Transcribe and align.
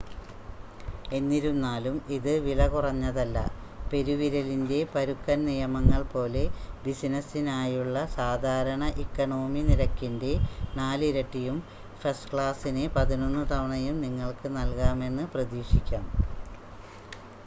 എന്നിരുന്നാലും 1.11 1.95
ഇത് 2.15 2.31
വിലകുറഞ്ഞതല്ല 2.45 3.37
പെരുവിരലിൻ്റെ 3.91 4.79
പരുക്കൻ 4.93 5.39
നിയമങ്ങൾ 5.49 6.01
പോലെ 6.13 6.43
ബിസിനസ്സിനായുള്ള 6.85 7.95
സാധാരണ 8.15 8.83
ഇക്കോണമി 9.03 9.63
നിരക്കിൻ്റെ 9.69 10.33
4 10.79 11.11
ഇരട്ടിയും 11.11 11.59
ഫസ്റ്റ് 12.01 12.31
ക്ലാസിന് 12.33 12.85
പതിനൊന്ന് 12.97 13.45
തവണയും 13.53 13.97
നിങ്ങൾക്ക് 14.07 14.49
നൽകാമെന്ന് 14.59 15.25
പ്രതീക്ഷിക്കാം 15.35 16.07